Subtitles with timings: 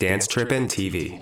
[0.00, 1.18] Dance Trippin' TV.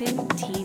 [0.00, 0.59] Dance Trippin'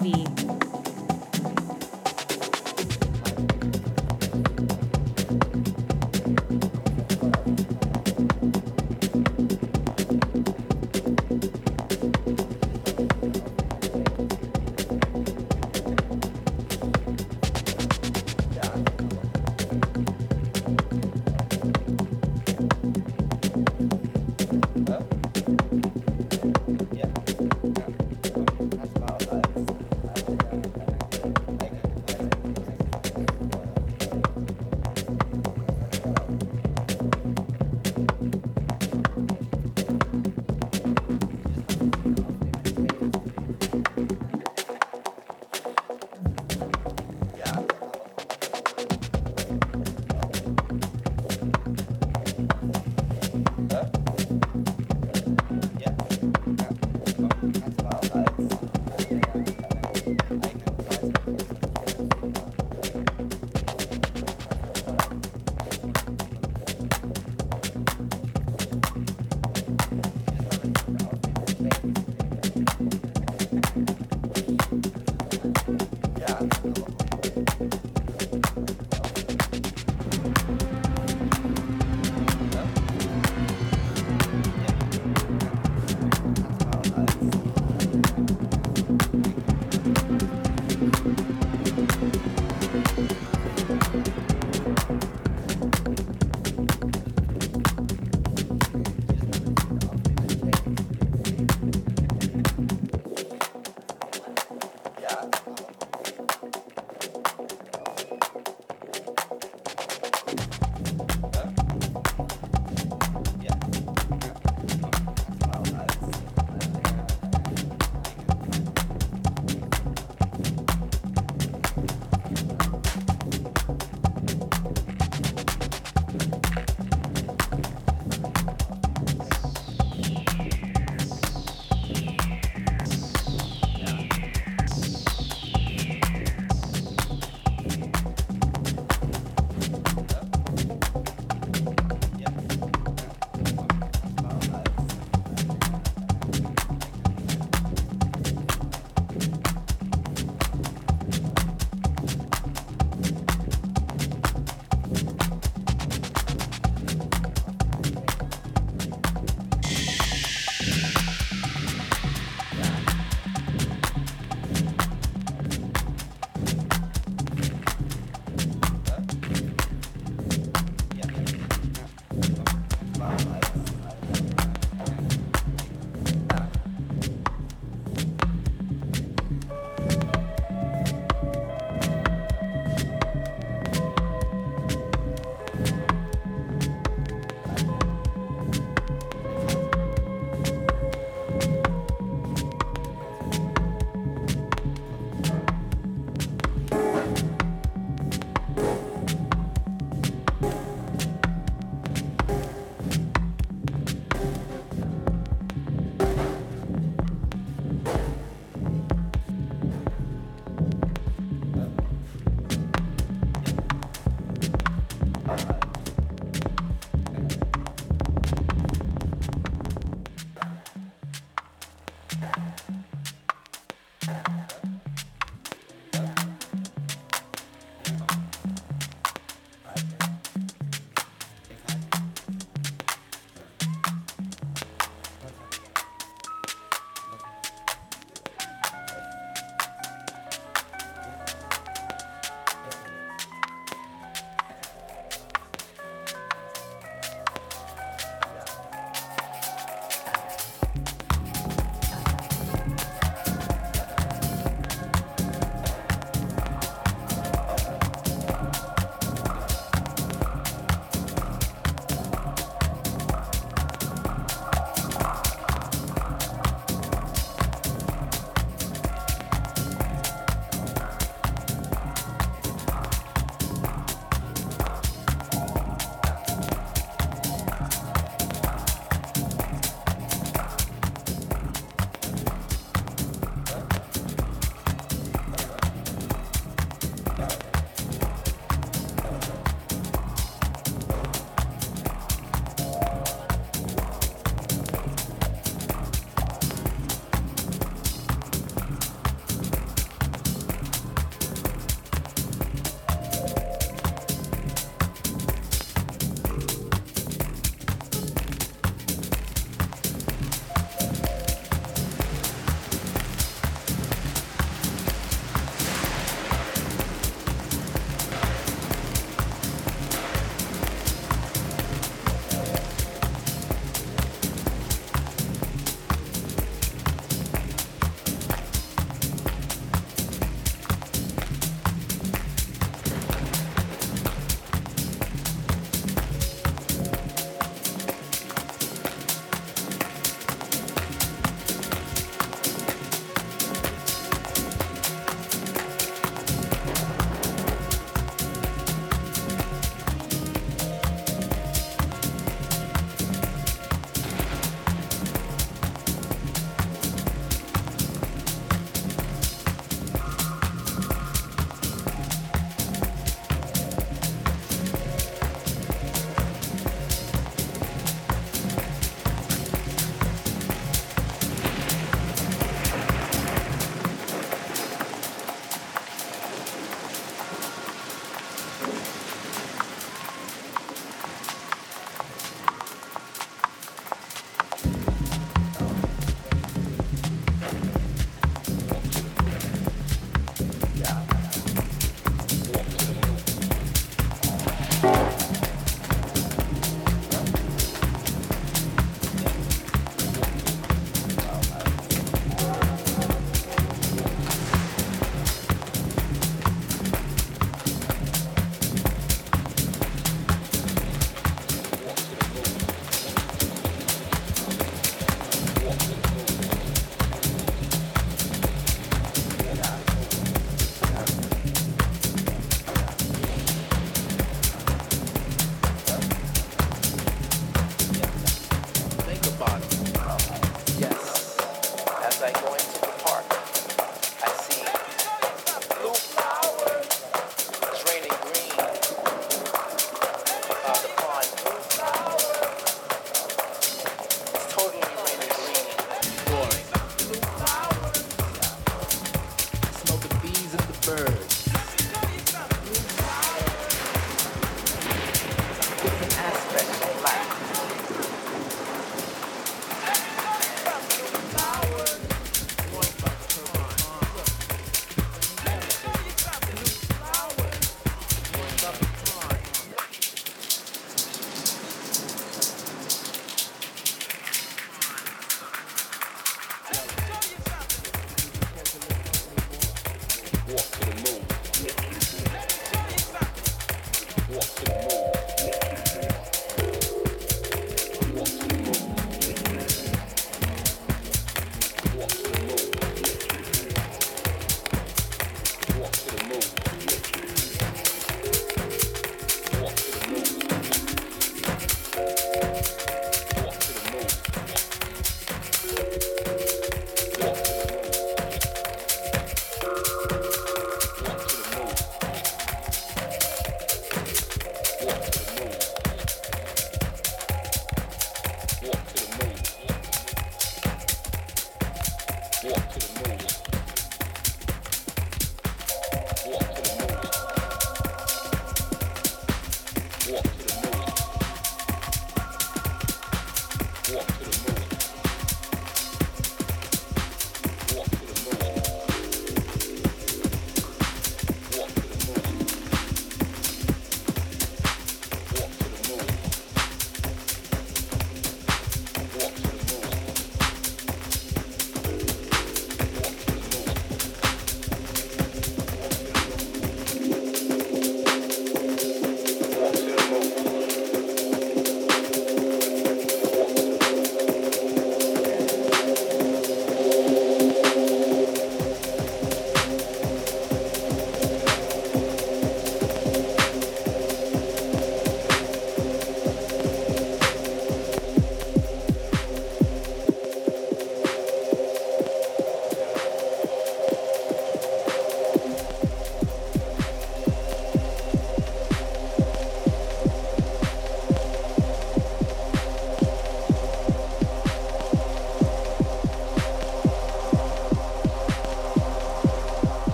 [432.33, 432.54] cycle.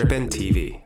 [0.00, 0.79] Trippin' TV.